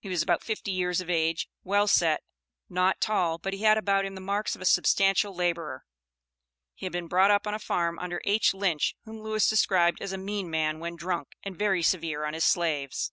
He 0.00 0.10
was 0.10 0.22
about 0.22 0.42
fifty 0.44 0.70
years 0.70 1.00
of 1.00 1.08
age, 1.08 1.48
well 1.64 1.86
set, 1.86 2.22
not 2.68 3.00
tall, 3.00 3.38
but 3.38 3.54
he 3.54 3.60
had 3.62 3.78
about 3.78 4.04
him 4.04 4.14
the 4.14 4.20
marks 4.20 4.54
of 4.54 4.60
a 4.60 4.66
substantial 4.66 5.34
laborer. 5.34 5.86
He 6.74 6.84
had 6.84 6.92
been 6.92 7.08
brought 7.08 7.30
up 7.30 7.46
on 7.46 7.54
a 7.54 7.58
farm 7.58 7.98
under 7.98 8.20
H. 8.26 8.52
Lynch, 8.52 8.96
whom 9.06 9.22
Lewis 9.22 9.48
described 9.48 10.02
as 10.02 10.12
"a 10.12 10.18
mean 10.18 10.50
man 10.50 10.78
when 10.78 10.94
drunk, 10.94 11.28
and 11.42 11.56
very 11.58 11.82
severe 11.82 12.26
on 12.26 12.34
his 12.34 12.44
slaves." 12.44 13.12